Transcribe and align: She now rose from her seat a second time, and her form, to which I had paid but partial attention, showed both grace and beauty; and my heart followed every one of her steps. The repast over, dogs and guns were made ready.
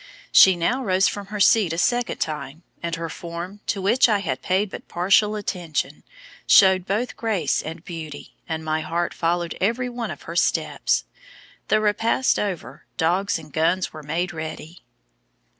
She 0.31 0.55
now 0.55 0.83
rose 0.83 1.07
from 1.07 1.27
her 1.27 1.39
seat 1.39 1.73
a 1.73 1.77
second 1.77 2.17
time, 2.17 2.63
and 2.81 2.95
her 2.95 3.07
form, 3.07 3.59
to 3.67 3.83
which 3.83 4.09
I 4.09 4.17
had 4.17 4.41
paid 4.41 4.71
but 4.71 4.87
partial 4.87 5.35
attention, 5.35 6.01
showed 6.47 6.87
both 6.87 7.15
grace 7.15 7.61
and 7.61 7.85
beauty; 7.85 8.33
and 8.49 8.65
my 8.65 8.81
heart 8.81 9.13
followed 9.13 9.55
every 9.61 9.89
one 9.89 10.09
of 10.09 10.23
her 10.23 10.35
steps. 10.35 11.03
The 11.67 11.79
repast 11.79 12.39
over, 12.39 12.83
dogs 12.97 13.37
and 13.37 13.53
guns 13.53 13.93
were 13.93 14.01
made 14.01 14.33
ready. 14.33 14.79